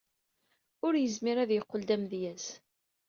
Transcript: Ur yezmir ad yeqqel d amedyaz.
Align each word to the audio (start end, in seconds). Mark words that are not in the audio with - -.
Ur 0.85 0.93
yezmir 0.97 1.37
ad 1.39 1.51
yeqqel 1.53 1.81
d 1.85 1.89
amedyaz. 1.95 2.45